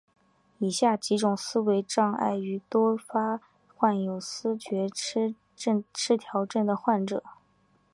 [0.57, 2.33] 以上几种思维障碍
[2.67, 3.39] 多发于
[3.75, 7.23] 患有思觉失调症的患者。